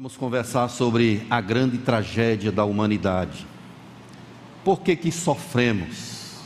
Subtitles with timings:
[0.00, 3.46] Vamos conversar sobre a grande tragédia da humanidade.
[4.64, 6.40] Por que que sofremos?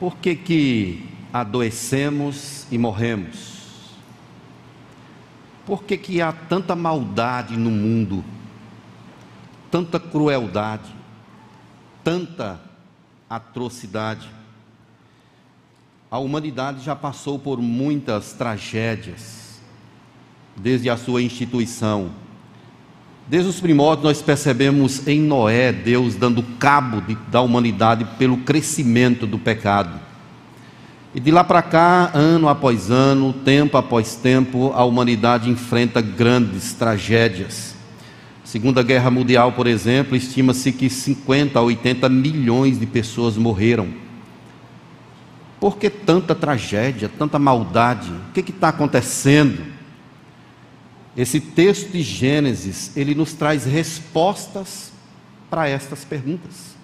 [0.00, 3.94] Por que que adoecemos e morremos?
[5.64, 8.24] Por que que há tanta maldade no mundo?
[9.70, 10.92] Tanta crueldade,
[12.02, 12.60] tanta
[13.30, 14.28] atrocidade?
[16.10, 19.60] A humanidade já passou por muitas tragédias
[20.56, 22.23] desde a sua instituição
[23.26, 29.26] Desde os primórdios nós percebemos em Noé Deus dando cabo de, da humanidade pelo crescimento
[29.26, 29.98] do pecado.
[31.14, 36.74] E de lá para cá, ano após ano, tempo após tempo, a humanidade enfrenta grandes
[36.74, 37.74] tragédias.
[38.44, 43.88] Segunda Guerra Mundial, por exemplo, estima-se que 50 a 80 milhões de pessoas morreram.
[45.58, 48.10] Por que tanta tragédia, tanta maldade?
[48.10, 49.73] O que está acontecendo?
[51.16, 54.92] Esse texto de Gênesis, ele nos traz respostas
[55.48, 56.74] para estas perguntas.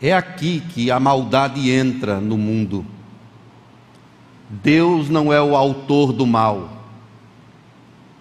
[0.00, 2.86] É aqui que a maldade entra no mundo.
[4.48, 6.84] Deus não é o autor do mal.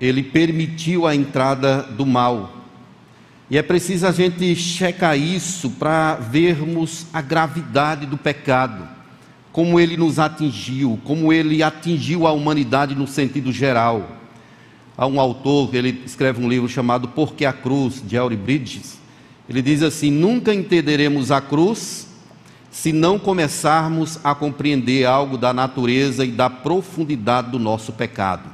[0.01, 2.57] Ele permitiu a entrada do mal.
[3.49, 8.87] E é preciso a gente checar isso para vermos a gravidade do pecado,
[9.53, 14.17] como ele nos atingiu, como ele atingiu a humanidade no sentido geral.
[14.97, 18.97] Há um autor, ele escreve um livro chamado Por que a Cruz, de Elry Bridges.
[19.47, 22.07] Ele diz assim: Nunca entenderemos a cruz
[22.71, 28.49] se não começarmos a compreender algo da natureza e da profundidade do nosso pecado.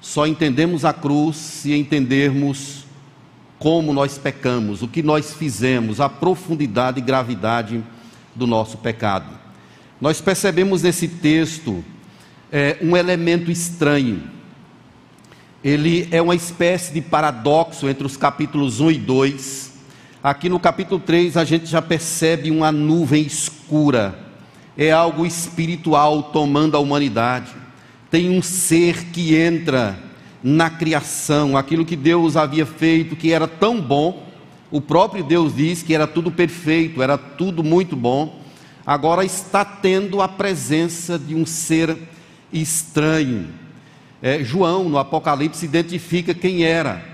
[0.00, 2.84] Só entendemos a cruz se entendermos
[3.58, 7.84] como nós pecamos, o que nós fizemos, a profundidade e gravidade
[8.34, 9.26] do nosso pecado.
[10.00, 11.84] Nós percebemos nesse texto
[12.50, 14.22] é, um elemento estranho
[15.64, 19.72] ele é uma espécie de paradoxo entre os capítulos 1 e 2.
[20.22, 24.18] Aqui no capítulo 3 a gente já percebe uma nuvem escura,
[24.76, 27.52] é algo espiritual tomando a humanidade.
[28.10, 29.98] Tem um ser que entra
[30.42, 34.26] na criação, aquilo que Deus havia feito, que era tão bom,
[34.70, 38.40] o próprio Deus diz que era tudo perfeito, era tudo muito bom,
[38.84, 41.96] agora está tendo a presença de um ser
[42.52, 43.61] estranho
[44.22, 47.04] é, João, no Apocalipse, identifica quem era.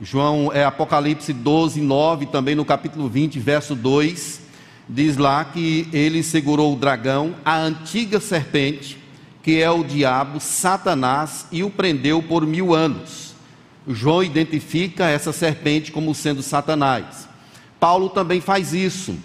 [0.00, 4.40] João, é Apocalipse 12, 9, também no capítulo 20, verso 2,
[4.88, 8.96] diz lá que ele segurou o dragão, a antiga serpente,
[9.42, 13.34] que é o diabo, Satanás, e o prendeu por mil anos.
[13.86, 17.28] João identifica essa serpente como sendo Satanás.
[17.78, 19.16] Paulo também faz isso.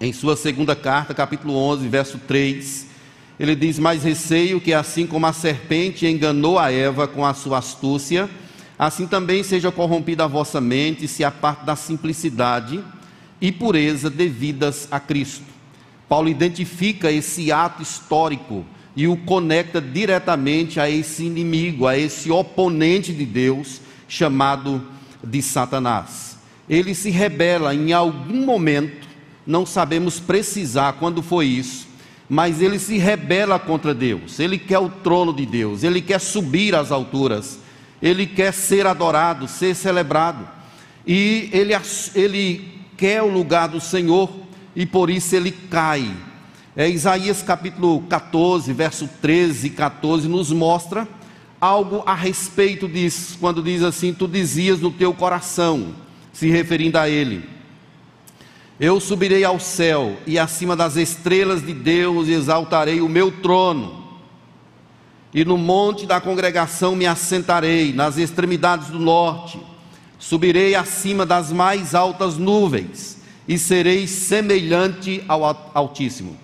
[0.00, 2.87] Em sua segunda carta, capítulo 11, verso 3,
[3.38, 7.58] ele diz: Mas receio que, assim como a serpente enganou a Eva com a sua
[7.58, 8.28] astúcia,
[8.78, 12.82] assim também seja corrompida a vossa mente, se a parte da simplicidade
[13.40, 15.44] e pureza devidas a Cristo.
[16.08, 18.64] Paulo identifica esse ato histórico
[18.96, 24.82] e o conecta diretamente a esse inimigo, a esse oponente de Deus, chamado
[25.22, 26.38] de Satanás.
[26.68, 29.06] Ele se rebela em algum momento,
[29.46, 31.87] não sabemos precisar quando foi isso,
[32.28, 34.38] mas ele se rebela contra Deus.
[34.38, 37.58] Ele quer o trono de Deus, ele quer subir às alturas,
[38.02, 40.46] ele quer ser adorado, ser celebrado.
[41.06, 41.72] E ele,
[42.14, 44.30] ele quer o lugar do Senhor
[44.76, 46.14] e por isso ele cai.
[46.76, 51.08] É, Isaías capítulo 14, verso 13 e 14 nos mostra
[51.60, 55.94] algo a respeito disso, quando diz assim: Tu dizias no teu coração,
[56.32, 57.57] se referindo a ele
[58.80, 64.06] eu subirei ao céu e acima das estrelas de Deus exaltarei o meu trono.
[65.34, 69.58] E no monte da congregação me assentarei, nas extremidades do norte.
[70.18, 73.18] Subirei acima das mais altas nuvens
[73.48, 76.36] e serei semelhante ao Altíssimo.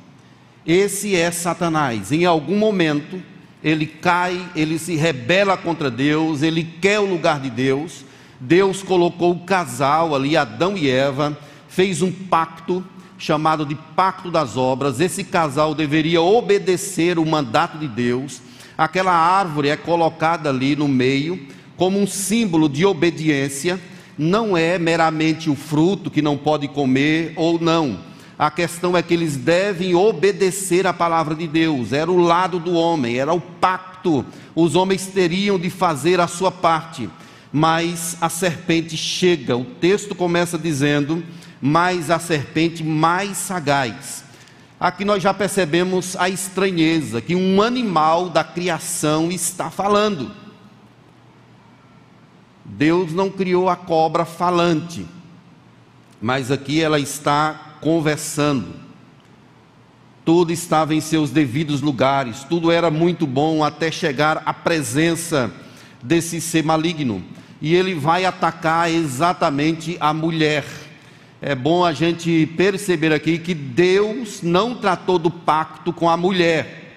[0.67, 2.11] Esse é Satanás.
[2.11, 3.23] Em algum momento,
[3.63, 8.05] ele cai, ele se rebela contra Deus, ele quer o lugar de Deus.
[8.41, 11.39] Deus colocou o casal ali, Adão e Eva
[11.75, 12.85] fez um pacto
[13.19, 15.01] chamado de Pacto das Obras.
[15.01, 18.41] Esse casal deveria obedecer o mandato de Deus.
[18.79, 23.81] Aquela árvore é colocada ali no meio como um símbolo de obediência.
[24.17, 27.99] Não é meramente o fruto que não pode comer ou não.
[28.39, 31.93] A questão é que eles devem obedecer a palavra de Deus.
[31.93, 34.25] Era o lado do homem, era o pacto.
[34.55, 37.11] Os homens teriam de fazer a sua parte.
[37.53, 39.57] Mas a serpente chega.
[39.57, 41.23] O texto começa dizendo
[41.67, 44.23] mais a serpente mais sagaz.
[44.79, 50.31] Aqui nós já percebemos a estranheza que um animal da criação está falando.
[52.67, 55.07] Deus não criou a cobra falante,
[56.21, 58.75] mas aqui ela está conversando.
[60.23, 65.51] Tudo estava em seus devidos lugares, tudo era muito bom até chegar à presença
[66.03, 67.25] desse ser maligno.
[67.59, 70.84] E ele vai atacar exatamente a mulher.
[71.47, 76.95] É bom a gente perceber aqui que Deus não tratou do pacto com a mulher.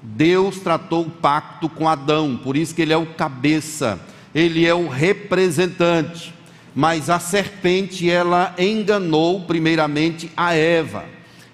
[0.00, 4.00] Deus tratou o pacto com Adão, por isso que ele é o cabeça,
[4.32, 6.32] ele é o representante.
[6.72, 11.04] Mas a serpente, ela enganou primeiramente a Eva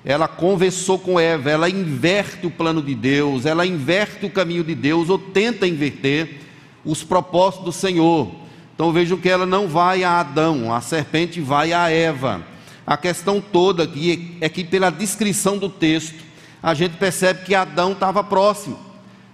[0.05, 4.73] ela conversou com Eva, ela inverte o plano de Deus, ela inverte o caminho de
[4.73, 6.43] Deus, ou tenta inverter
[6.85, 8.46] os propósitos do Senhor.
[8.77, 12.47] Então vejam que ela não vai a Adão, a serpente vai a Eva.
[12.87, 16.23] A questão toda aqui é que, pela descrição do texto,
[16.63, 18.79] a gente percebe que Adão estava próximo.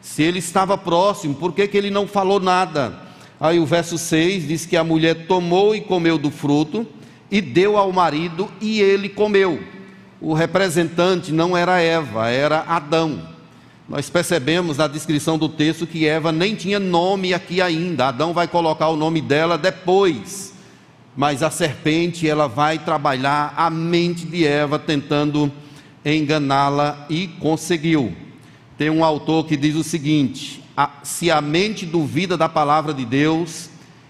[0.00, 2.98] Se ele estava próximo, por que, que ele não falou nada?
[3.38, 6.86] Aí o verso 6 diz que a mulher tomou e comeu do fruto,
[7.30, 9.60] e deu ao marido, e ele comeu
[10.22, 13.31] o representante não era Eva, era Adão.
[13.88, 18.08] Nós percebemos na descrição do texto que Eva nem tinha nome aqui ainda.
[18.08, 20.52] Adão vai colocar o nome dela depois.
[21.16, 25.52] Mas a serpente, ela vai trabalhar a mente de Eva tentando
[26.04, 28.14] enganá-la e conseguiu.
[28.78, 30.62] Tem um autor que diz o seguinte:
[31.02, 33.68] se a mente duvida da palavra de Deus,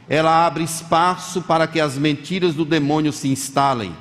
[0.08, 3.92] ela abre espaço para que as mentiras do demônio se instalem.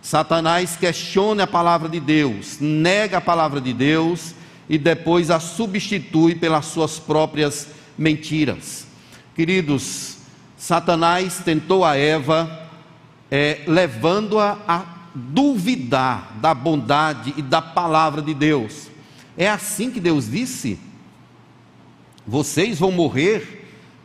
[0.00, 4.34] Satanás questiona a palavra de Deus, nega a palavra de Deus
[4.68, 8.86] e depois a substitui pelas suas próprias mentiras.
[9.34, 10.18] Queridos,
[10.56, 12.68] Satanás tentou a Eva,
[13.30, 14.84] é, levando-a a
[15.14, 18.88] duvidar da bondade e da palavra de Deus.
[19.36, 20.78] É assim que Deus disse:
[22.26, 23.56] vocês vão morrer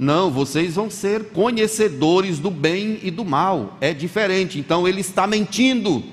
[0.02, 3.78] não, vocês vão ser conhecedores do bem e do mal.
[3.80, 4.58] É diferente.
[4.58, 6.04] Então ele está mentindo.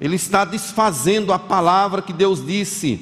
[0.00, 3.00] Ele está desfazendo a palavra que Deus disse.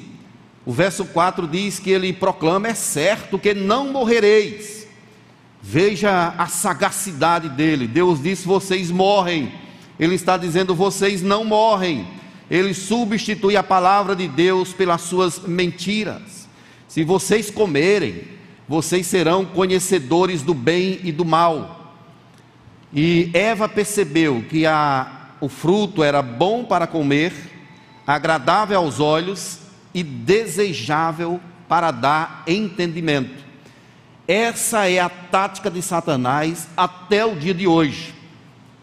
[0.65, 4.87] O verso 4 diz que ele proclama: é certo que não morrereis.
[5.61, 7.87] Veja a sagacidade dele.
[7.87, 9.53] Deus disse: vocês morrem.
[9.99, 12.07] Ele está dizendo: vocês não morrem.
[12.51, 16.47] Ele substitui a palavra de Deus pelas suas mentiras.
[16.87, 18.23] Se vocês comerem,
[18.67, 21.95] vocês serão conhecedores do bem e do mal.
[22.93, 27.33] E Eva percebeu que a, o fruto era bom para comer,
[28.05, 29.59] agradável aos olhos
[29.93, 33.43] e desejável para dar entendimento.
[34.27, 38.13] Essa é a tática de Satanás até o dia de hoje.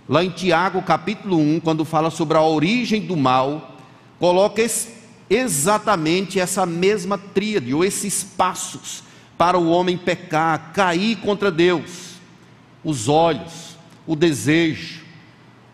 [0.09, 3.77] Lá em Tiago, capítulo 1, quando fala sobre a origem do mal,
[4.19, 4.65] coloca
[5.29, 9.03] exatamente essa mesma tríade, ou esses passos
[9.37, 12.15] para o homem pecar, cair contra Deus.
[12.83, 13.77] Os olhos,
[14.07, 15.06] o desejo,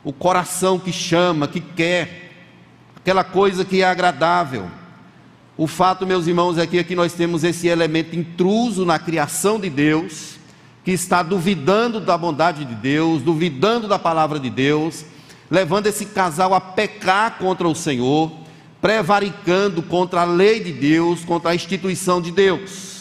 [0.05, 2.33] o coração que chama, que quer,
[2.97, 4.69] aquela coisa que é agradável.
[5.57, 9.71] O fato, meus irmãos, é que aqui nós temos esse elemento intruso na criação de
[9.71, 10.37] Deus,
[10.85, 15.05] que está duvidando da bondade de Deus, duvidando da palavra de Deus,
[15.51, 18.33] levando esse casal a pecar contra o Senhor,
[18.81, 22.93] prevaricando contra a lei de Deus, contra a instituição de Deus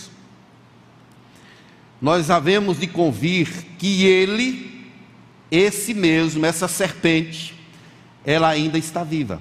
[2.01, 4.80] nós havemos de convir que ele,
[5.51, 7.53] esse mesmo, essa serpente,
[8.25, 9.39] ela ainda está viva.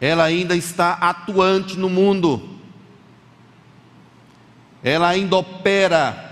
[0.00, 2.48] Ela ainda está atuante no mundo.
[4.82, 6.30] Ela ainda opera.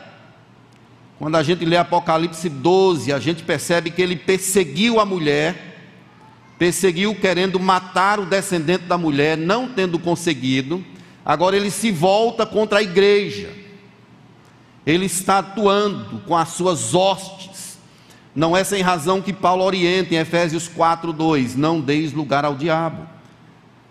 [1.19, 5.77] Quando a gente lê Apocalipse 12, a gente percebe que ele perseguiu a mulher,
[6.59, 10.85] perseguiu querendo matar o descendente da mulher, não tendo conseguido
[11.25, 13.51] Agora ele se volta contra a igreja.
[14.91, 17.79] Ele está atuando com as suas hostes.
[18.35, 23.07] Não é sem razão que Paulo orienta em Efésios 4:2, não deis lugar ao diabo.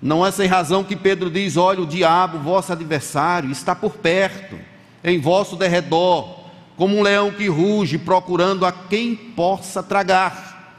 [0.02, 4.60] Não é sem razão que Pedro diz: olha, o diabo, vosso adversário, está por perto,
[5.02, 6.42] em vosso derredor,
[6.76, 10.76] como um leão que ruge, procurando a quem possa tragar.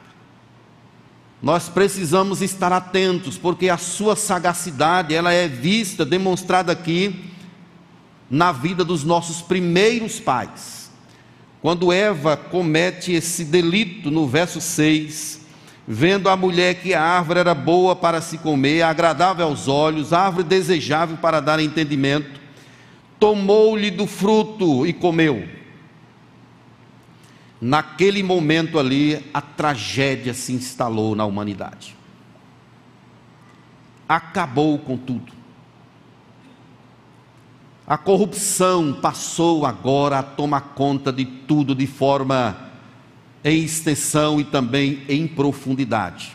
[1.41, 7.31] Nós precisamos estar atentos, porque a sua sagacidade, ela é vista, demonstrada aqui
[8.31, 10.89] na vida dos nossos primeiros pais.
[11.61, 15.41] Quando Eva comete esse delito no verso 6,
[15.85, 20.45] vendo a mulher que a árvore era boa para se comer, agradável aos olhos, árvore
[20.45, 22.39] desejável para dar entendimento,
[23.19, 25.47] tomou-lhe do fruto e comeu.
[27.59, 31.95] Naquele momento ali, a tragédia se instalou na humanidade.
[34.09, 35.40] Acabou com tudo.
[37.91, 42.71] A corrupção passou agora a tomar conta de tudo de forma
[43.43, 46.33] em extensão e também em profundidade.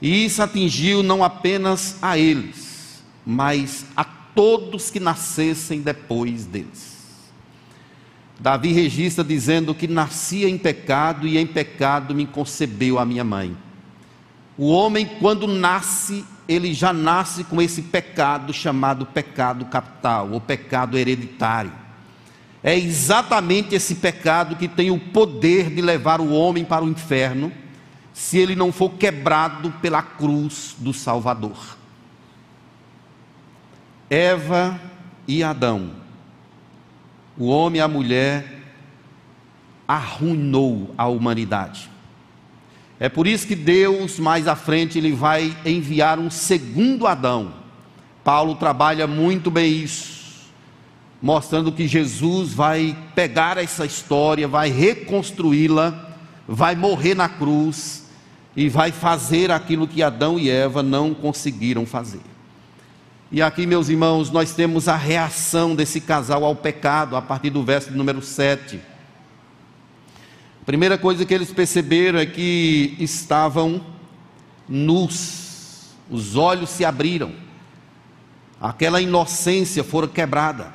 [0.00, 7.30] E isso atingiu não apenas a eles, mas a todos que nascessem depois deles.
[8.40, 13.56] Davi registra dizendo que nascia em pecado e em pecado me concebeu a minha mãe.
[14.58, 20.98] O homem, quando nasce, ele já nasce com esse pecado chamado pecado capital ou pecado
[20.98, 21.72] hereditário.
[22.62, 27.52] É exatamente esse pecado que tem o poder de levar o homem para o inferno,
[28.12, 31.76] se ele não for quebrado pela cruz do Salvador.
[34.08, 34.80] Eva
[35.26, 35.90] e Adão,
[37.36, 38.60] o homem e a mulher,
[39.88, 41.91] arruinou a humanidade.
[43.02, 47.52] É por isso que Deus, mais à frente, ele vai enviar um segundo Adão.
[48.22, 50.48] Paulo trabalha muito bem isso,
[51.20, 56.14] mostrando que Jesus vai pegar essa história, vai reconstruí-la,
[56.46, 58.04] vai morrer na cruz
[58.54, 62.22] e vai fazer aquilo que Adão e Eva não conseguiram fazer.
[63.32, 67.64] E aqui, meus irmãos, nós temos a reação desse casal ao pecado, a partir do
[67.64, 68.91] verso número 7.
[70.62, 73.84] A primeira coisa que eles perceberam é que estavam
[74.68, 77.32] nus, os olhos se abriram,
[78.60, 80.72] aquela inocência foi quebrada.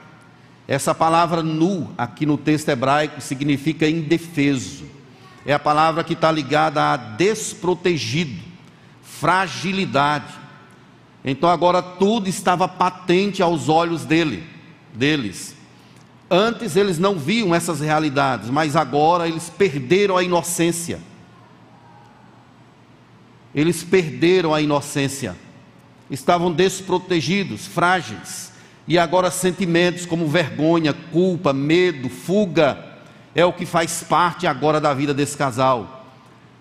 [0.67, 4.83] Essa palavra nu, aqui no texto hebraico, significa indefeso,
[5.45, 8.43] é a palavra que está ligada a desprotegido,
[9.01, 10.33] fragilidade.
[11.23, 14.43] Então agora tudo estava patente aos olhos dele,
[14.93, 15.56] deles.
[16.29, 20.99] Antes eles não viam essas realidades, mas agora eles perderam a inocência.
[23.55, 25.35] Eles perderam a inocência.
[26.11, 28.51] Estavam desprotegidos, frágeis.
[28.87, 32.85] E agora sentimentos como vergonha, culpa, medo, fuga
[33.35, 36.05] é o que faz parte agora da vida desse casal.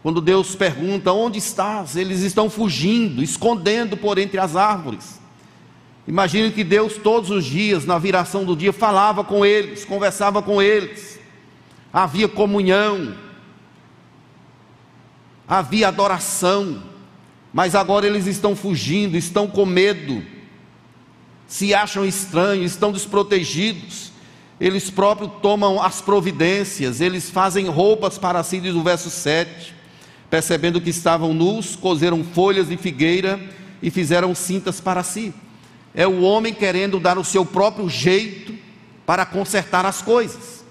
[0.02, 5.18] Quando Deus pergunta: "Onde estás?", eles estão fugindo, escondendo por entre as árvores.
[6.06, 10.62] Imagine que Deus todos os dias, na viração do dia, falava com eles, conversava com
[10.62, 11.18] eles,
[11.92, 13.16] havia comunhão,
[15.48, 16.80] havia adoração,
[17.52, 20.22] mas agora eles estão fugindo, estão com medo,
[21.48, 24.12] se acham estranhos, estão desprotegidos,
[24.60, 29.74] eles próprios tomam as providências, eles fazem roupas para si, diz o verso 7,
[30.30, 33.40] percebendo que estavam nus, cozeram folhas de figueira
[33.82, 35.34] e fizeram cintas para si
[35.96, 38.54] é o homem querendo dar o seu próprio jeito
[39.06, 40.62] para consertar as coisas.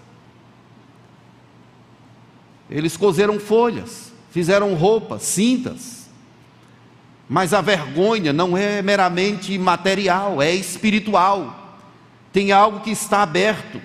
[2.70, 6.05] Eles cozeram folhas, fizeram roupas, cintas.
[7.27, 11.79] Mas a vergonha não é meramente material, é espiritual.
[12.32, 13.82] Tem algo que está aberto.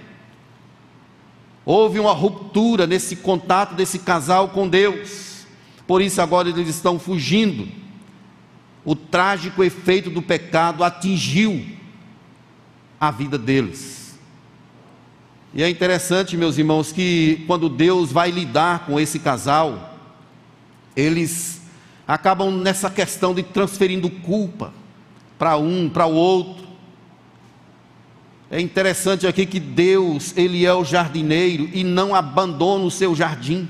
[1.65, 5.47] Houve uma ruptura nesse contato desse casal com Deus.
[5.87, 7.81] Por isso agora eles estão fugindo
[8.91, 11.65] o trágico efeito do pecado atingiu
[12.99, 14.19] a vida deles.
[15.55, 19.97] E é interessante, meus irmãos, que quando Deus vai lidar com esse casal,
[20.97, 21.63] eles
[22.05, 24.73] acabam nessa questão de transferindo culpa
[25.39, 26.67] para um, para o outro.
[28.51, 33.69] É interessante aqui que Deus, ele é o jardineiro e não abandona o seu jardim.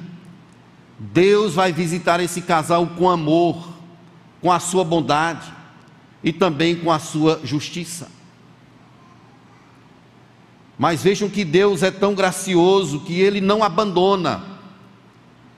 [0.99, 3.70] Deus vai visitar esse casal com amor
[4.41, 5.53] com a sua bondade
[6.23, 8.09] e também com a sua justiça.
[10.79, 14.43] Mas vejam que Deus é tão gracioso que ele não abandona,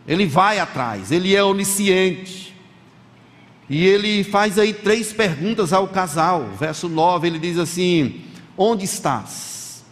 [0.06, 2.52] ele vai atrás, ele é onisciente.
[3.70, 6.48] E ele faz aí três perguntas ao casal.
[6.58, 8.22] Verso 9, ele diz assim:
[8.58, 9.84] Onde estás?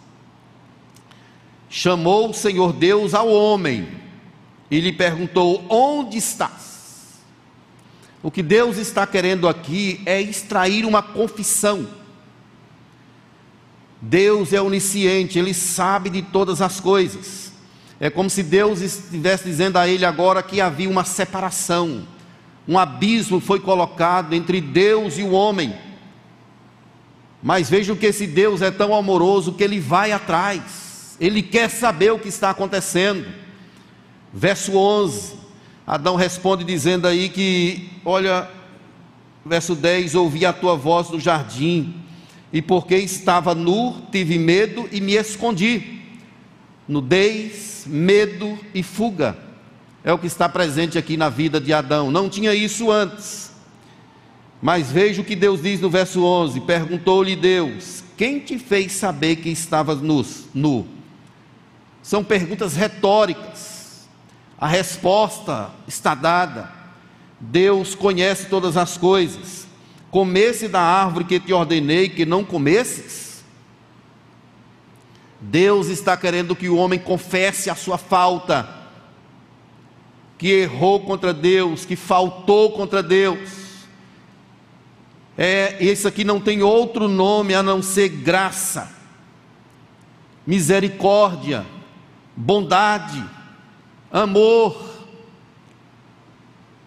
[1.68, 3.88] Chamou o Senhor Deus ao homem
[4.70, 6.69] e lhe perguntou: Onde estás?
[8.22, 11.88] O que Deus está querendo aqui é extrair uma confissão.
[14.00, 17.50] Deus é onisciente, Ele sabe de todas as coisas.
[17.98, 22.06] É como se Deus estivesse dizendo a ele agora que havia uma separação,
[22.66, 25.74] um abismo foi colocado entre Deus e o homem.
[27.42, 32.10] Mas vejam que esse Deus é tão amoroso que ele vai atrás, ele quer saber
[32.12, 33.26] o que está acontecendo.
[34.32, 35.34] Verso 11:
[35.90, 38.48] Adão responde dizendo aí que, olha,
[39.44, 41.96] verso 10: Ouvi a tua voz no jardim,
[42.52, 45.98] e porque estava nu, tive medo e me escondi.
[46.86, 49.36] Nudez, medo e fuga
[50.04, 52.08] é o que está presente aqui na vida de Adão.
[52.08, 53.50] Não tinha isso antes.
[54.62, 59.36] Mas veja o que Deus diz no verso 11: Perguntou-lhe Deus: Quem te fez saber
[59.36, 60.86] que estavas nu?
[62.00, 63.69] São perguntas retóricas.
[64.60, 66.70] A resposta está dada.
[67.40, 69.66] Deus conhece todas as coisas.
[70.10, 73.42] Comesse da árvore que te ordenei que não comesses?
[75.40, 78.68] Deus está querendo que o homem confesse a sua falta,
[80.36, 83.48] que errou contra Deus, que faltou contra Deus.
[85.38, 88.92] É, esse aqui não tem outro nome a não ser graça,
[90.46, 91.64] misericórdia,
[92.36, 93.24] bondade,
[94.10, 94.90] amor.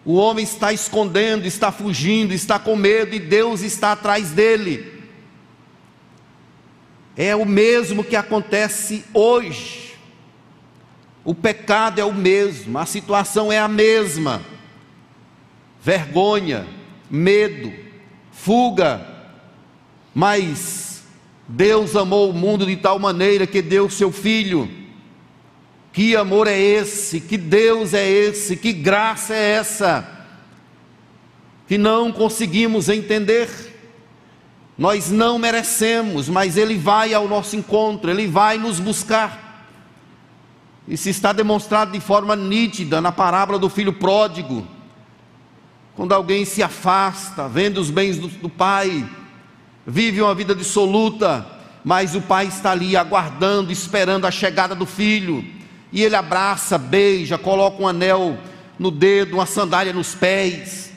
[0.04, 4.92] O homem está escondendo, está fugindo, está com medo e Deus está atrás dele.
[7.16, 9.94] É o mesmo que acontece hoje.
[11.24, 14.42] O pecado é o mesmo, a situação é a mesma.
[15.80, 16.66] Vergonha,
[17.08, 17.72] medo,
[18.30, 19.06] fuga.
[20.14, 21.02] Mas
[21.48, 24.83] Deus amou o mundo de tal maneira que deu seu filho
[25.94, 27.20] que amor é esse?
[27.20, 28.56] Que Deus é esse?
[28.56, 30.26] Que graça é essa?
[31.68, 33.48] Que não conseguimos entender.
[34.76, 39.70] Nós não merecemos, mas Ele vai ao nosso encontro, Ele vai nos buscar.
[40.88, 44.66] Isso está demonstrado de forma nítida na parábola do filho pródigo.
[45.94, 49.08] Quando alguém se afasta, vende os bens do, do pai,
[49.86, 51.46] vive uma vida dissoluta,
[51.84, 55.53] mas o pai está ali aguardando, esperando a chegada do filho
[55.94, 58.36] e ele abraça, beija, coloca um anel
[58.76, 60.92] no dedo, uma sandália nos pés,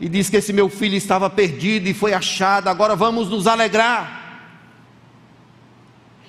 [0.00, 4.40] e diz que esse meu filho estava perdido e foi achado, agora vamos nos alegrar.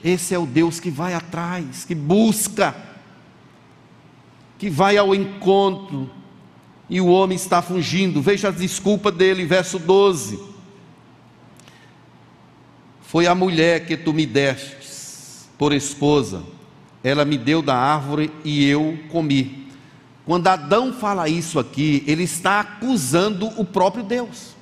[0.04, 2.76] Esse é o Deus que vai atrás, que busca,
[4.58, 6.12] que vai ao encontro,
[6.90, 8.22] e o homem está fugindo.
[8.22, 10.44] Veja a desculpa dele, verso 12.
[13.02, 16.59] Foi a mulher que tu me destes por esposa
[17.04, 19.68] ela me deu da árvore e eu comi.
[20.26, 24.56] Quando Adão fala isso aqui, ele está acusando o próprio Deus.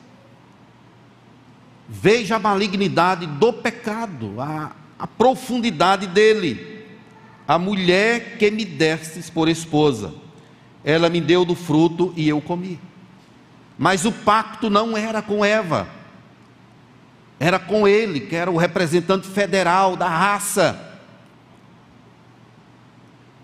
[1.90, 6.86] Veja a malignidade do pecado, a, a profundidade dele.
[7.48, 10.14] A mulher que me destes por esposa,
[10.84, 12.80] ela me deu do fruto e eu comi.
[13.78, 15.88] Mas o pacto não era com Eva,
[17.40, 20.87] era com ele, que era o representante federal da raça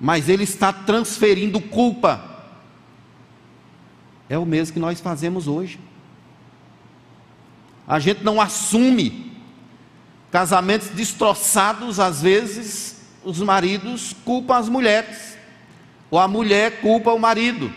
[0.03, 2.21] mas ele está transferindo culpa.
[4.27, 5.79] É o mesmo que nós fazemos hoje.
[7.87, 9.31] A gente não assume
[10.29, 15.37] casamentos destroçados, às vezes os maridos culpam as mulheres,
[16.11, 17.71] ou a mulher culpa o marido.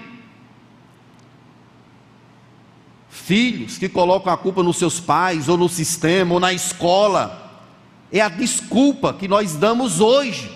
[3.08, 7.64] Filhos que colocam a culpa nos seus pais, ou no sistema, ou na escola,
[8.10, 10.55] é a desculpa que nós damos hoje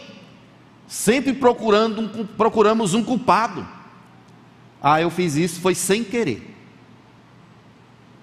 [0.90, 3.64] Sempre procurando um, procuramos um culpado.
[4.82, 6.52] Ah, eu fiz isso, foi sem querer.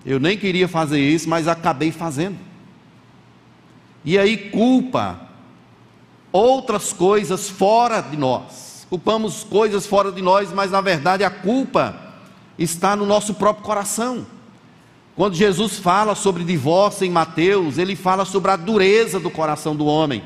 [0.05, 2.37] Eu nem queria fazer isso, mas acabei fazendo.
[4.03, 5.29] E aí culpa
[6.29, 8.85] outras coisas fora de nós.
[8.89, 11.97] Culpamos coisas fora de nós, mas na verdade a culpa
[12.59, 14.27] está no nosso próprio coração.
[15.15, 19.85] Quando Jesus fala sobre divórcio em Mateus, ele fala sobre a dureza do coração do
[19.85, 20.21] homem.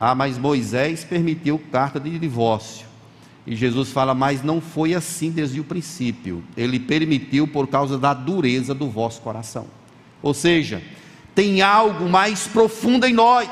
[0.00, 2.86] Ah, mas Moisés permitiu carta de divórcio.
[3.46, 6.44] E Jesus fala, mas não foi assim desde o princípio.
[6.56, 9.66] Ele permitiu por causa da dureza do vosso coração.
[10.22, 10.82] Ou seja,
[11.34, 13.48] tem algo mais profundo em nós.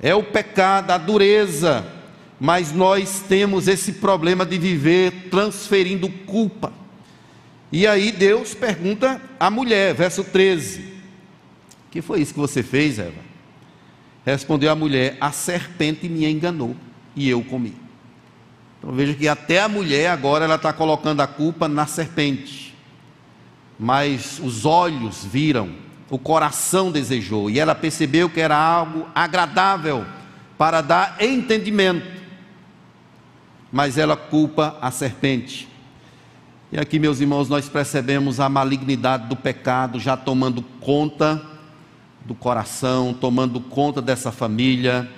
[0.00, 1.86] É o pecado, a dureza.
[2.40, 6.72] Mas nós temos esse problema de viver transferindo culpa.
[7.70, 10.94] E aí Deus pergunta à mulher, verso 13:
[11.90, 13.25] Que foi isso que você fez, Eva?
[14.26, 16.74] Respondeu a mulher: A serpente me enganou
[17.14, 17.76] e eu comi.
[18.78, 22.74] Então veja que até a mulher agora ela está colocando a culpa na serpente.
[23.78, 25.70] Mas os olhos viram,
[26.10, 30.04] o coração desejou, e ela percebeu que era algo agradável
[30.58, 32.16] para dar entendimento.
[33.70, 35.68] Mas ela culpa a serpente.
[36.72, 41.55] E aqui, meus irmãos, nós percebemos a malignidade do pecado já tomando conta
[42.26, 45.08] do coração, tomando conta dessa família,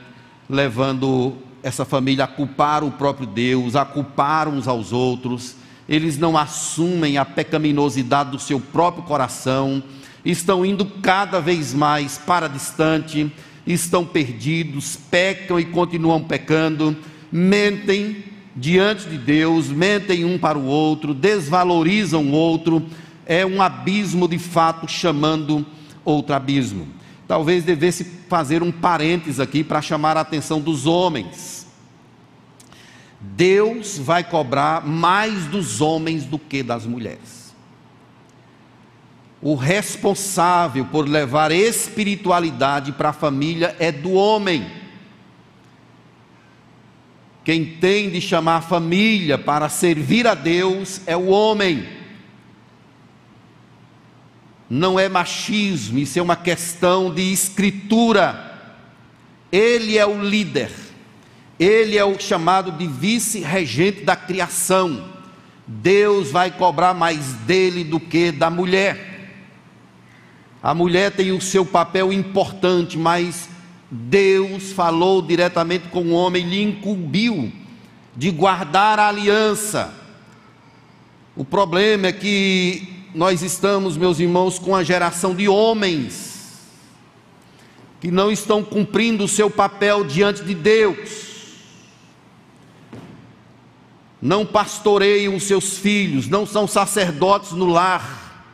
[0.49, 5.57] levando essa família a culpar o próprio Deus, a culpar uns aos outros.
[5.88, 9.83] Eles não assumem a pecaminosidade do seu próprio coração,
[10.25, 13.33] estão indo cada vez mais para distante,
[13.66, 16.94] estão perdidos, pecam e continuam pecando,
[17.33, 22.85] mentem diante de Deus, mentem um para o outro, desvalorizam o outro,
[23.25, 25.64] é um abismo de fato chamando
[26.05, 26.97] outro abismo.
[27.29, 31.67] Talvez devesse fazer um parênteses aqui para chamar a atenção dos homens.
[33.21, 37.55] Deus vai cobrar mais dos homens do que das mulheres.
[39.43, 44.67] O responsável por levar espiritualidade para a família é do homem.
[47.45, 51.97] Quem tem de chamar a família para servir a Deus é o homem
[54.68, 58.44] não é machismo, isso é uma questão de escritura.
[59.50, 60.70] Ele é o líder,
[61.59, 65.04] ele é o chamado de vice-regente da criação.
[65.66, 69.09] Deus vai cobrar mais dele do que da mulher.
[70.62, 73.48] A mulher tem o seu papel importante, mas
[73.90, 77.50] Deus falou diretamente com o homem, lhe incumbiu
[78.14, 79.94] de guardar a aliança.
[81.37, 86.57] O problema é que nós estamos, meus irmãos, com a geração de homens
[87.98, 91.57] que não estão cumprindo o seu papel diante de Deus,
[94.22, 98.46] não pastoreiam os seus filhos, não são sacerdotes no lar,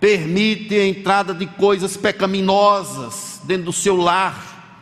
[0.00, 4.80] permitem a entrada de coisas pecaminosas dentro do seu lar.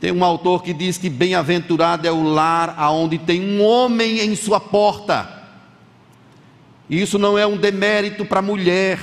[0.00, 4.34] Tem um autor que diz que bem-aventurado é o lar aonde tem um homem em
[4.34, 5.38] sua porta
[6.98, 8.98] isso não é um demérito para a mulher.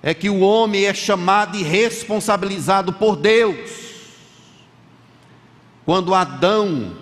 [0.00, 3.70] É que o homem é chamado e responsabilizado por Deus.
[5.84, 6.96] Quando Adão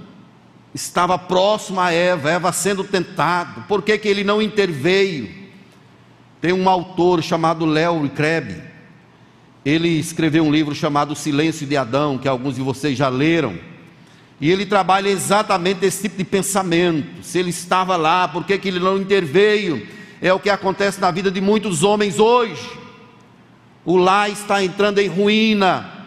[0.75, 5.29] estava próximo a Eva, Eva sendo tentado, por que, que ele não interveio?
[6.41, 8.63] Tem um autor chamado Léo Kreb,
[9.65, 13.59] ele escreveu um livro chamado Silêncio de Adão, que alguns de vocês já leram.
[14.41, 17.23] E ele trabalha exatamente esse tipo de pensamento.
[17.23, 19.87] Se ele estava lá, por que, que ele não interveio?
[20.21, 22.71] É o que acontece na vida de muitos homens hoje.
[23.85, 26.01] O lar está entrando em ruína,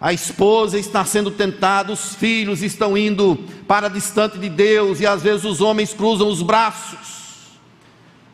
[0.00, 5.22] a esposa está sendo tentada, os filhos estão indo para distante de Deus, e às
[5.22, 7.20] vezes os homens cruzam os braços.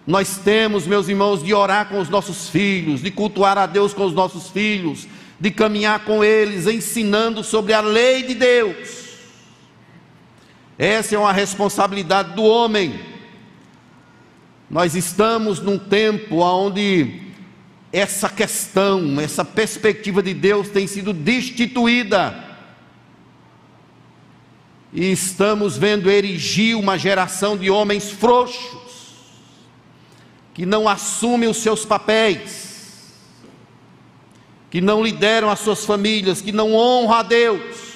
[0.07, 4.05] Nós temos, meus irmãos, de orar com os nossos filhos, de cultuar a Deus com
[4.05, 5.09] os nossos filhos,
[5.39, 9.07] de caminhar com eles, ensinando sobre a lei de Deus.
[10.79, 13.01] Essa é uma responsabilidade do homem.
[14.69, 17.23] Nós estamos num tempo onde
[17.93, 22.45] essa questão, essa perspectiva de Deus tem sido destituída.
[24.93, 29.15] E estamos vendo erigir uma geração de homens frouxos,
[30.55, 32.76] que não assumem os seus papéis,
[34.71, 37.87] que não lideram as suas famílias, que não honram a Deus.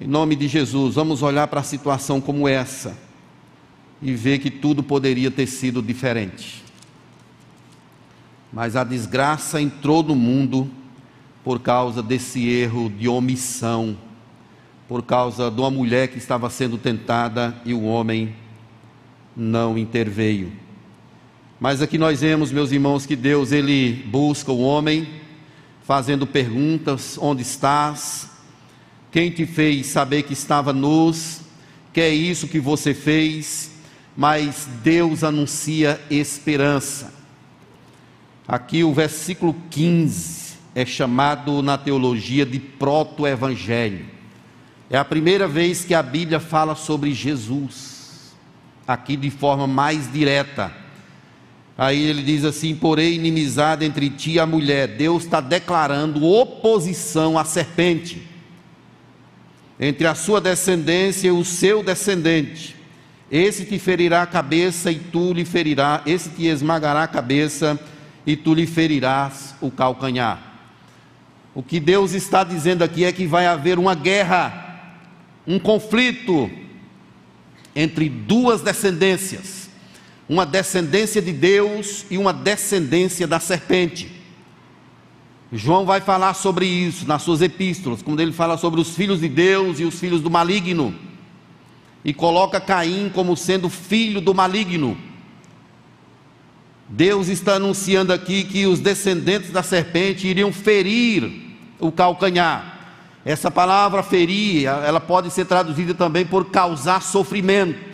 [0.00, 2.96] Em nome de Jesus, vamos olhar para a situação como essa
[4.00, 6.64] e ver que tudo poderia ter sido diferente.
[8.52, 10.70] Mas a desgraça entrou no mundo
[11.44, 13.96] por causa desse erro de omissão,
[14.88, 18.34] por causa de uma mulher que estava sendo tentada e o homem
[19.36, 20.50] não interveio.
[21.60, 25.06] Mas aqui nós vemos, meus irmãos, que Deus ele busca o homem
[25.82, 28.30] fazendo perguntas: onde estás?
[29.12, 31.42] Quem te fez saber que estava nus?
[31.92, 33.72] Que é isso que você fez?
[34.16, 37.12] Mas Deus anuncia esperança.
[38.48, 44.06] Aqui o versículo 15 é chamado na teologia de proto-evangelho.
[44.88, 48.34] É a primeira vez que a Bíblia fala sobre Jesus,
[48.88, 50.80] aqui de forma mais direta
[51.80, 54.86] Aí ele diz assim: porém, inimizade entre ti e a mulher.
[54.86, 58.20] Deus está declarando oposição à serpente,
[59.80, 62.76] entre a sua descendência e o seu descendente.
[63.32, 67.80] Esse te ferirá a cabeça e tu lhe ferirá, esse te esmagará a cabeça
[68.26, 70.38] e tu lhe ferirás o calcanhar.
[71.54, 74.98] O que Deus está dizendo aqui é que vai haver uma guerra,
[75.46, 76.50] um conflito
[77.74, 79.59] entre duas descendências
[80.30, 84.08] uma descendência de Deus e uma descendência da serpente.
[85.52, 89.28] João vai falar sobre isso nas suas epístolas, quando ele fala sobre os filhos de
[89.28, 90.94] Deus e os filhos do maligno,
[92.04, 94.96] e coloca Caim como sendo filho do maligno.
[96.88, 102.78] Deus está anunciando aqui que os descendentes da serpente iriam ferir o calcanhar.
[103.24, 107.89] Essa palavra ferir, ela pode ser traduzida também por causar sofrimento.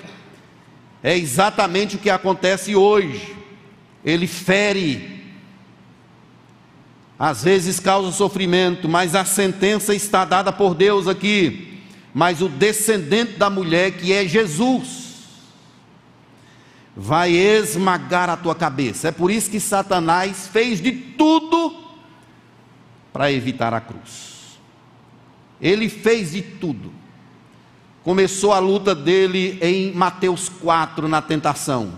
[1.06, 3.36] É exatamente o que acontece hoje.
[4.04, 5.22] Ele fere,
[7.16, 11.80] às vezes causa sofrimento, mas a sentença está dada por Deus aqui.
[12.12, 15.28] Mas o descendente da mulher, que é Jesus,
[16.96, 19.06] vai esmagar a tua cabeça.
[19.06, 21.84] É por isso que Satanás fez de tudo
[23.12, 24.58] para evitar a cruz.
[25.60, 26.95] Ele fez de tudo.
[28.06, 31.94] Começou a luta dele em Mateus 4, na tentação.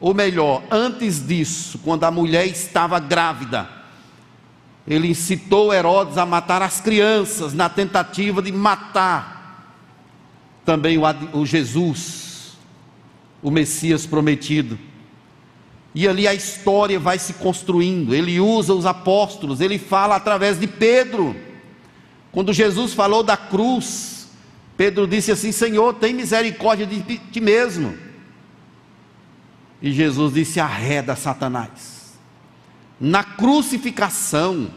[0.00, 3.68] Ou melhor, antes disso, quando a mulher estava grávida,
[4.86, 9.76] ele incitou Herodes a matar as crianças, na tentativa de matar
[10.64, 10.96] também
[11.34, 12.56] o, Jesus,
[13.42, 14.78] o Messias prometido.
[15.94, 18.14] E ali a história vai se construindo.
[18.14, 21.36] Ele usa os apóstolos, ele fala através de Pedro.
[22.32, 24.17] Quando Jesus falou da cruz,
[24.78, 27.98] Pedro disse assim: Senhor, tem misericórdia de ti mesmo.
[29.82, 32.16] E Jesus disse: arreda Satanás.
[33.00, 34.70] Na crucificação,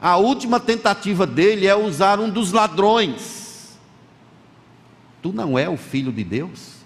[0.00, 3.78] a última tentativa dele é usar um dos ladrões.
[5.20, 6.80] Tu não é o filho de Deus?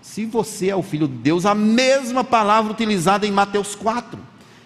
[0.00, 4.18] Se você é o filho de Deus, a mesma palavra utilizada em Mateus 4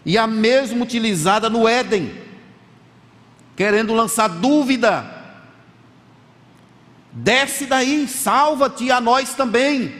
[0.06, 2.31] e a mesma utilizada no Éden
[3.56, 5.22] querendo lançar dúvida.
[7.12, 9.92] Desce daí, salva-te a nós também.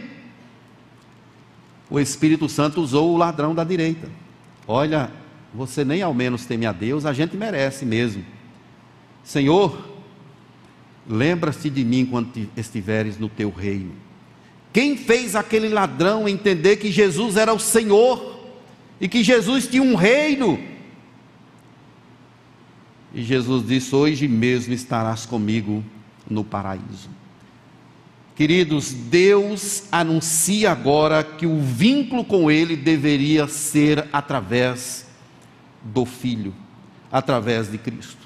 [1.90, 4.08] O Espírito Santo usou o ladrão da direita.
[4.66, 5.10] Olha,
[5.52, 8.24] você nem ao menos teme a Deus, a gente merece mesmo.
[9.22, 9.90] Senhor,
[11.06, 13.92] lembra-se de mim quando estiveres no teu reino.
[14.72, 18.40] Quem fez aquele ladrão entender que Jesus era o Senhor
[18.98, 20.58] e que Jesus tinha um reino
[23.14, 25.85] e Jesus disse: Hoje mesmo estarás comigo
[26.29, 27.11] no paraíso.
[28.35, 35.07] Queridos, Deus anuncia agora que o vínculo com Ele deveria ser através
[35.83, 36.55] do Filho,
[37.11, 38.22] através de Cristo.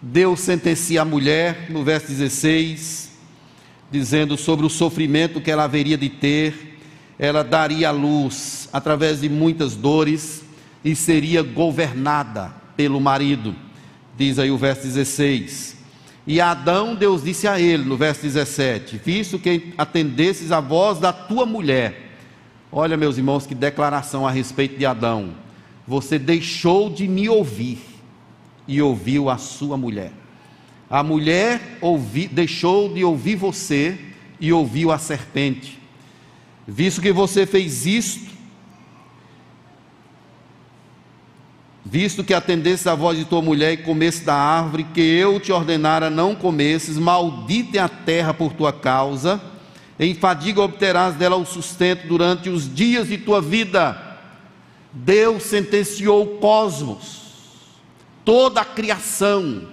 [0.00, 3.10] Deus sentencia a mulher, no verso 16,
[3.90, 6.78] dizendo sobre o sofrimento que ela haveria de ter,
[7.18, 10.42] ela daria a luz através de muitas dores
[10.82, 13.54] e seria governada pelo marido
[14.20, 15.76] diz aí o verso 16.
[16.26, 21.10] E Adão, Deus disse a ele, no verso 17: Visto que atendesses a voz da
[21.10, 22.10] tua mulher.
[22.70, 25.30] Olha, meus irmãos, que declaração a respeito de Adão.
[25.88, 27.78] Você deixou de me ouvir
[28.68, 30.12] e ouviu a sua mulher.
[30.88, 33.98] A mulher ouvi, deixou de ouvir você
[34.38, 35.80] e ouviu a serpente.
[36.68, 38.29] Visto que você fez isto,
[41.84, 45.52] visto que atendesse a voz de tua mulher e comesse da árvore que eu te
[45.52, 49.40] ordenara não comesses, maldita é a terra por tua causa,
[49.98, 54.18] em fadiga obterás dela o sustento durante os dias de tua vida.
[54.92, 57.22] Deus sentenciou o cosmos,
[58.24, 59.68] toda a criação,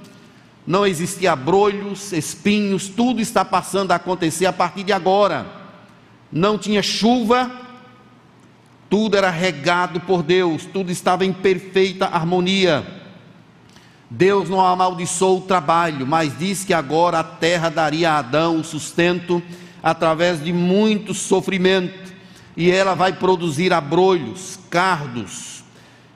[0.65, 5.45] não existia abrolhos, espinhos, tudo está passando a acontecer a partir de agora.
[6.29, 7.49] Não tinha chuva,
[8.89, 12.85] tudo era regado por Deus, tudo estava em perfeita harmonia.
[14.09, 18.63] Deus não amaldiçoou o trabalho, mas disse que agora a terra daria a Adão o
[18.63, 19.43] sustento
[19.83, 22.13] através de muito sofrimento,
[22.55, 25.63] e ela vai produzir abrolhos, cardos.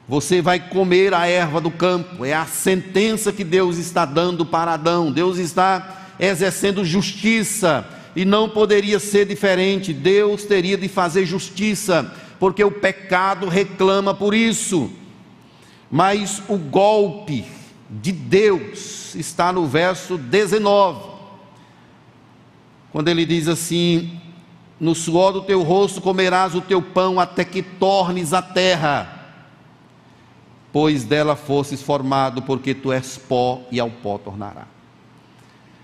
[0.08, 4.74] Você vai comer a erva do campo, é a sentença que Deus está dando para
[4.74, 5.12] Adão.
[5.12, 9.94] Deus está exercendo justiça, e não poderia ser diferente.
[9.94, 14.90] Deus teria de fazer justiça porque o pecado reclama por isso.
[15.92, 17.46] Mas o golpe
[17.88, 21.04] de Deus está no verso 19,
[22.92, 24.20] quando ele diz assim:
[24.80, 29.36] No suor do teu rosto comerás o teu pão até que tornes a terra,
[30.74, 34.66] pois dela fosses formado, porque tu és pó e ao pó tornará.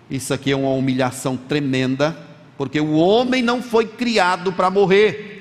[0.10, 2.18] Isso aqui é uma humilhação tremenda,
[2.58, 5.37] porque o homem não foi criado para morrer.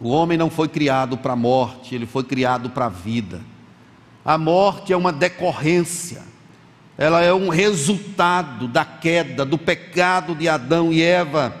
[0.00, 3.40] O homem não foi criado para a morte, ele foi criado para a vida.
[4.24, 6.22] A morte é uma decorrência,
[6.96, 11.54] ela é um resultado da queda, do pecado de Adão e Eva.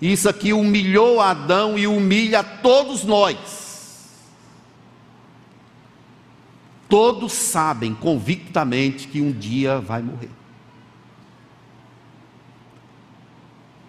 [0.00, 3.62] Isso aqui humilhou Adão e humilha todos nós.
[6.88, 10.30] Todos sabem convictamente que um dia vai morrer.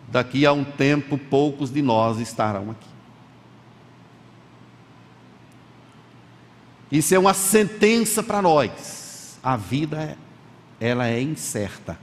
[0.08, 2.93] Daqui a um tempo, poucos de nós estarão aqui.
[6.94, 9.40] Isso é uma sentença para nós.
[9.42, 10.16] A vida
[10.80, 11.98] ela é incerta,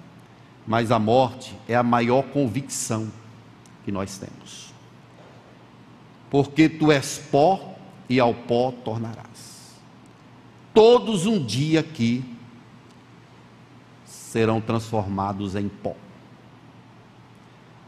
[0.67, 3.09] mas a morte é a maior convicção
[3.85, 4.75] que nós temos.
[6.29, 7.77] Porque tu és pó
[8.09, 9.79] e ao pó tornarás.
[10.75, 12.25] Todos um dia aqui
[14.05, 15.95] serão transformados em pó.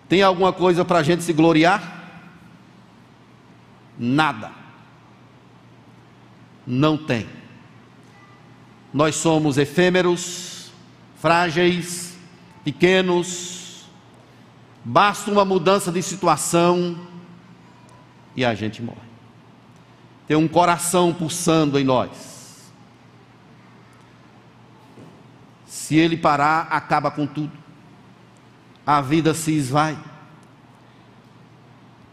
[0.08, 2.22] Tem alguma coisa para a gente se gloriar?
[3.98, 4.61] Nada.
[6.66, 7.26] Não tem.
[8.92, 10.70] Nós somos efêmeros,
[11.16, 12.16] frágeis,
[12.64, 13.86] pequenos,
[14.84, 16.98] basta uma mudança de situação
[18.36, 18.98] e a gente morre.
[20.26, 22.72] Tem um coração pulsando em nós.
[25.66, 27.52] Se ele parar, acaba com tudo.
[28.86, 29.98] A vida se esvai.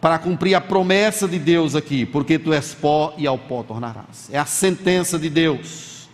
[0.01, 4.29] Para cumprir a promessa de Deus aqui, porque tu és pó e ao pó tornarás.
[4.31, 6.07] É a sentença de Deus.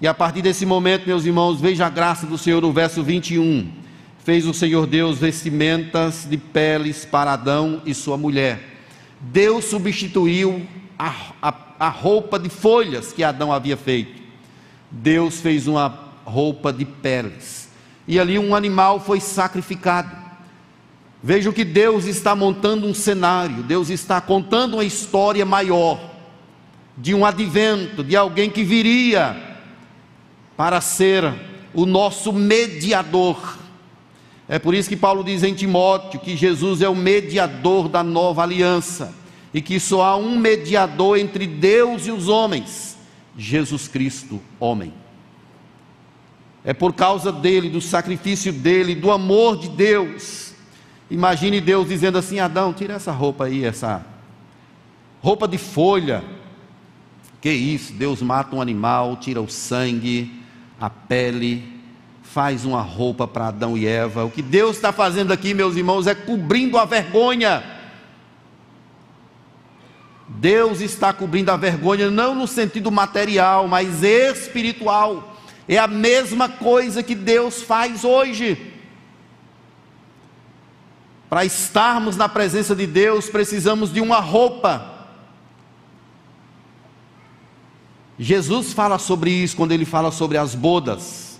[0.00, 3.70] E a partir desse momento, meus irmãos, veja a graça do Senhor no verso 21.
[4.24, 8.78] Fez o Senhor Deus vestimentas de peles para Adão e sua mulher.
[9.20, 10.66] Deus substituiu
[10.98, 14.22] a, a, a roupa de folhas que Adão havia feito.
[14.90, 17.68] Deus fez uma roupa de peles.
[18.08, 20.19] E ali um animal foi sacrificado.
[21.22, 26.00] Veja que Deus está montando um cenário, Deus está contando uma história maior
[26.96, 29.36] de um advento, de alguém que viria
[30.56, 31.32] para ser
[31.74, 33.58] o nosso mediador.
[34.48, 38.42] É por isso que Paulo diz em Timóteo que Jesus é o mediador da nova
[38.42, 39.14] aliança
[39.52, 42.96] e que só há um mediador entre Deus e os homens,
[43.36, 44.92] Jesus Cristo, homem.
[46.64, 50.49] É por causa dele, do sacrifício dele, do amor de Deus.
[51.10, 54.04] Imagine Deus dizendo assim: Adão, tira essa roupa aí, essa
[55.20, 56.22] roupa de folha.
[57.40, 57.92] Que isso?
[57.94, 60.30] Deus mata um animal, tira o sangue,
[60.78, 61.80] a pele,
[62.22, 64.24] faz uma roupa para Adão e Eva.
[64.24, 67.62] O que Deus está fazendo aqui, meus irmãos, é cobrindo a vergonha.
[70.28, 75.36] Deus está cobrindo a vergonha não no sentido material, mas espiritual.
[75.66, 78.79] É a mesma coisa que Deus faz hoje.
[81.30, 85.06] Para estarmos na presença de Deus, precisamos de uma roupa.
[88.18, 91.38] Jesus fala sobre isso quando ele fala sobre as bodas.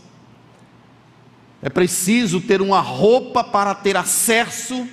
[1.60, 4.86] É preciso ter uma roupa para ter acesso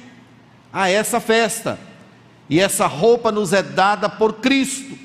[0.74, 1.80] a essa festa.
[2.50, 4.98] E essa roupa nos é dada por Cristo.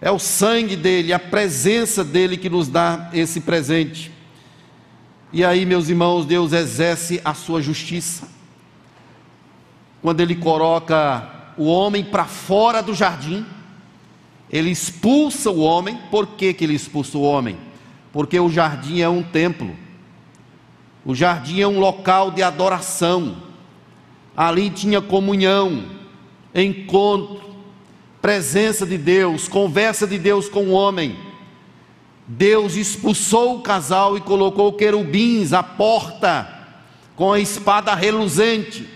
[0.00, 4.10] É o sangue dele, a presença dele que nos dá esse presente.
[5.32, 8.28] E aí, meus irmãos, Deus exerce a sua justiça.
[10.02, 13.46] Quando ele coloca o homem para fora do jardim,
[14.50, 17.56] ele expulsa o homem, por que, que ele expulsa o homem?
[18.12, 19.76] Porque o jardim é um templo,
[21.04, 23.36] o jardim é um local de adoração,
[24.36, 25.84] ali tinha comunhão,
[26.52, 27.40] encontro,
[28.20, 31.29] presença de Deus, conversa de Deus com o homem.
[32.32, 36.48] Deus expulsou o casal e colocou querubins à porta,
[37.16, 38.88] com a espada reluzente,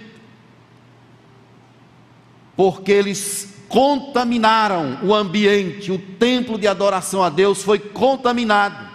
[2.56, 8.88] porque eles contaminaram o ambiente, o templo de adoração a Deus foi contaminado,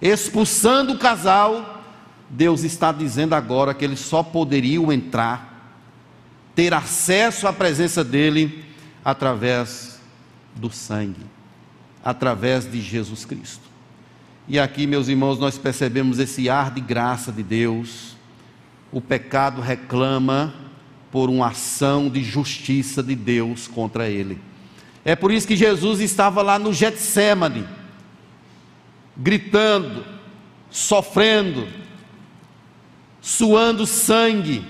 [0.00, 1.82] expulsando o casal.
[2.28, 5.74] Deus está dizendo agora que eles só poderiam entrar,
[6.54, 8.64] ter acesso à presença dEle
[9.04, 10.00] através
[10.54, 11.26] do sangue,
[12.04, 13.69] através de Jesus Cristo.
[14.52, 18.16] E aqui, meus irmãos, nós percebemos esse ar de graça de Deus.
[18.90, 20.52] O pecado reclama
[21.12, 24.40] por uma ação de justiça de Deus contra ele.
[25.04, 27.64] É por isso que Jesus estava lá no Getsemane,
[29.16, 30.04] gritando,
[30.68, 31.68] sofrendo,
[33.20, 34.66] suando sangue,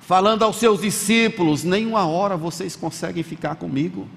[0.00, 4.08] falando aos seus discípulos: nenhuma hora vocês conseguem ficar comigo.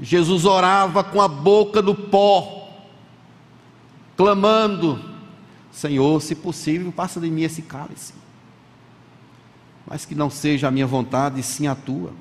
[0.00, 2.63] Jesus orava com a boca do pó,
[4.16, 5.02] clamando:
[5.70, 8.24] Senhor, se possível, passa de mim esse cálice
[9.86, 12.12] mas que não seja a minha vontade, sim a tua.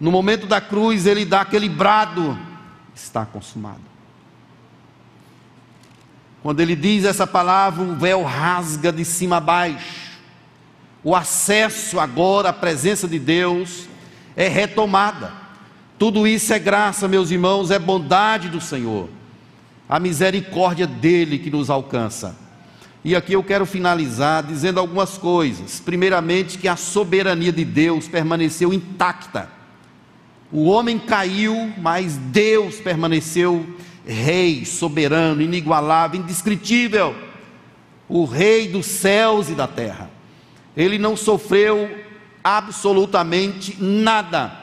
[0.00, 2.38] No momento da cruz, ele dá aquele brado:
[2.94, 3.94] está consumado.
[6.42, 10.04] Quando ele diz essa palavra, o véu rasga de cima a baixo.
[11.02, 13.88] O acesso agora à presença de Deus
[14.36, 15.32] é retomada.
[15.98, 19.08] Tudo isso é graça, meus irmãos, é bondade do Senhor.
[19.94, 22.34] A misericórdia dele que nos alcança.
[23.04, 25.78] E aqui eu quero finalizar dizendo algumas coisas.
[25.78, 29.48] Primeiramente, que a soberania de Deus permaneceu intacta.
[30.50, 33.64] O homem caiu, mas Deus permaneceu
[34.04, 37.14] rei, soberano, inigualável, indescritível.
[38.08, 40.10] O rei dos céus e da terra.
[40.76, 41.88] Ele não sofreu
[42.42, 44.58] absolutamente nada.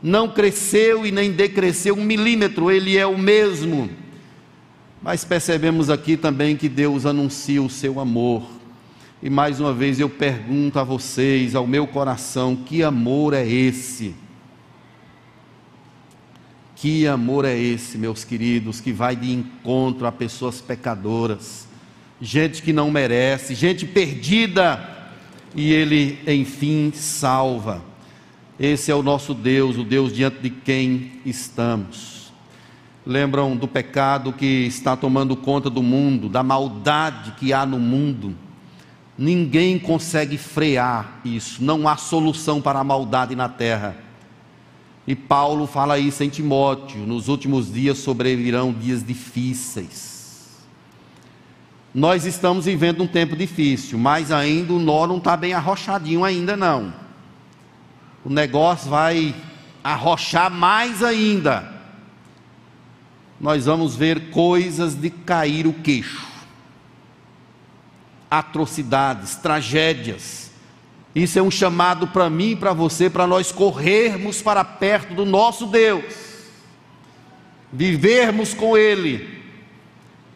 [0.00, 4.03] Não cresceu e nem decresceu um milímetro, ele é o mesmo
[5.04, 8.42] Mas percebemos aqui também que Deus anuncia o seu amor.
[9.22, 14.14] E mais uma vez eu pergunto a vocês, ao meu coração, que amor é esse?
[16.74, 21.68] Que amor é esse, meus queridos, que vai de encontro a pessoas pecadoras,
[22.18, 25.12] gente que não merece, gente perdida,
[25.54, 27.84] e Ele, enfim, salva.
[28.58, 32.13] Esse é o nosso Deus, o Deus diante de quem estamos.
[33.06, 38.34] Lembram do pecado que está tomando conta do mundo, da maldade que há no mundo.
[39.16, 43.96] Ninguém consegue frear isso, não há solução para a maldade na terra.
[45.06, 50.14] E Paulo fala isso em Timóteo: nos últimos dias sobrevirão dias difíceis.
[51.94, 56.56] Nós estamos vivendo um tempo difícil, mas ainda o nó não está bem arrochadinho ainda
[56.56, 56.92] não.
[58.24, 59.32] O negócio vai
[59.84, 61.73] arrochar mais ainda.
[63.40, 66.26] Nós vamos ver coisas de cair o queixo.
[68.30, 70.44] Atrocidades, tragédias
[71.14, 75.24] isso é um chamado para mim e para você, para nós corrermos para perto do
[75.24, 76.12] nosso Deus,
[77.72, 79.42] vivermos com Ele,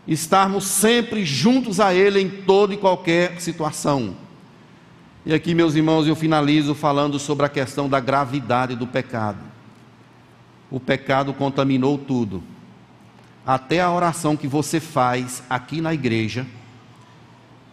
[0.07, 4.17] estarmos sempre juntos a Ele em toda e qualquer situação.
[5.27, 9.41] E aqui, meus irmãos, eu finalizo falando sobre a questão da gravidade do pecado.
[10.71, 12.41] O pecado contaminou tudo,
[13.49, 16.47] até a oração que você faz aqui na igreja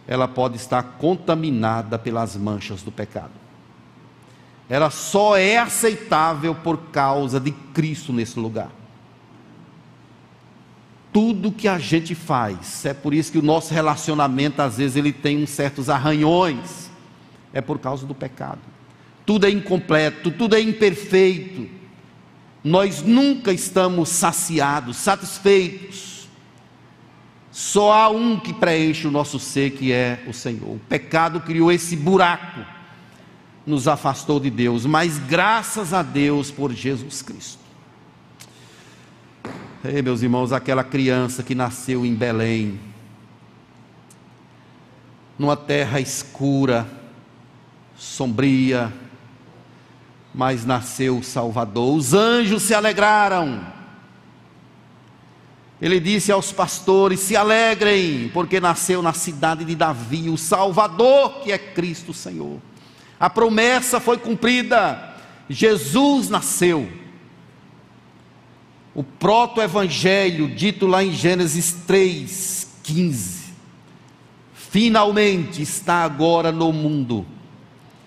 [0.08, 3.32] ela pode estar contaminada pelas manchas do pecado.
[4.70, 8.70] Ela só é aceitável por causa de Cristo nesse lugar.
[11.12, 15.12] Tudo que a gente faz, é por isso que o nosso relacionamento às vezes ele
[15.12, 16.90] tem uns certos arranhões,
[17.52, 18.60] é por causa do pecado.
[19.26, 21.75] Tudo é incompleto, tudo é imperfeito.
[22.66, 26.16] Nós nunca estamos saciados, satisfeitos
[27.56, 30.74] só há um que preenche o nosso ser, que é o Senhor.
[30.74, 32.60] O pecado criou esse buraco,
[33.64, 37.60] nos afastou de Deus, mas graças a Deus por Jesus Cristo.
[39.82, 42.78] Ei, meus irmãos, aquela criança que nasceu em Belém,
[45.38, 46.86] numa terra escura,
[47.96, 48.92] sombria,
[50.36, 51.96] mas nasceu o Salvador.
[51.96, 53.74] Os anjos se alegraram
[55.80, 61.52] ele disse aos pastores: Se alegrem, porque nasceu na cidade de Davi o Salvador, que
[61.52, 62.60] é Cristo Senhor.
[63.18, 65.16] A promessa foi cumprida,
[65.48, 66.88] Jesus nasceu.
[68.94, 73.52] O proto-evangelho, dito lá em Gênesis 3, 15,
[74.54, 77.26] finalmente está agora no mundo.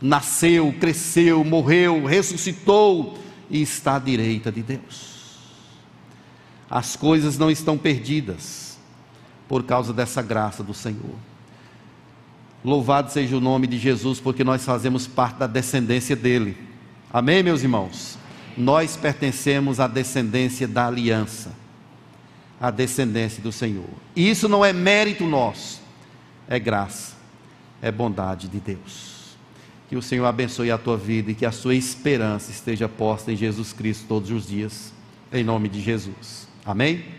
[0.02, 3.18] Nasceu, cresceu, morreu, ressuscitou
[3.50, 5.10] e está à direita de Deus
[6.70, 8.78] as coisas não estão perdidas
[9.47, 11.16] por causa dessa graça do Senhor.
[12.64, 16.56] Louvado seja o nome de Jesus, porque nós fazemos parte da descendência dele.
[17.12, 18.18] Amém, meus irmãos?
[18.56, 21.54] Nós pertencemos à descendência da aliança,
[22.62, 23.89] à descendência do Senhor.
[24.16, 25.82] E isso não é mérito nosso,
[26.47, 27.14] é graça,
[27.82, 29.19] é bondade de Deus.
[29.90, 33.36] Que o Senhor abençoe a tua vida e que a sua esperança esteja posta em
[33.36, 34.94] Jesus Cristo todos os dias,
[35.34, 36.48] em nome de Jesus.
[36.64, 37.19] Amém?